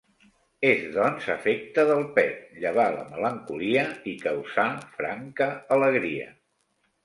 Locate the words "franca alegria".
4.99-6.31